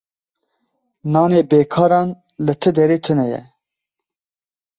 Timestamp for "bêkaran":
1.49-2.09